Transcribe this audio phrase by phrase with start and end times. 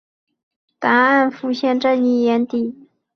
[0.79, 2.87] 答案浮现在妳眼底